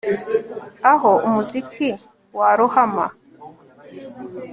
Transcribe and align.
aho 0.91 1.11
umuziki 1.27 1.87
warohama 2.37 3.05